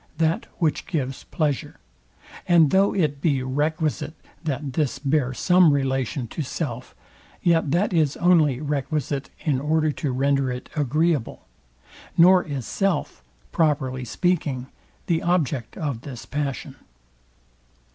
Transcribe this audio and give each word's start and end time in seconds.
that 0.17 0.47
which 0.57 0.87
gives 0.87 1.25
pleasure; 1.25 1.79
and 2.47 2.71
though 2.71 2.91
it 2.91 3.21
be 3.21 3.43
requisite, 3.43 4.15
that 4.43 4.73
this 4.73 4.97
bear 4.97 5.31
some 5.31 5.71
relation 5.71 6.27
to 6.27 6.41
self, 6.41 6.95
yet 7.43 7.69
that 7.69 7.93
is 7.93 8.17
only 8.17 8.59
requisite 8.59 9.29
in 9.41 9.59
order 9.59 9.91
to 9.91 10.11
render 10.11 10.51
it 10.51 10.71
agreeable; 10.75 11.45
nor 12.17 12.43
is 12.43 12.65
self, 12.65 13.23
properly 13.51 14.03
speaking, 14.03 14.65
the 15.05 15.21
object 15.21 15.77
of 15.77 16.01
this 16.01 16.25
passion. 16.25 16.77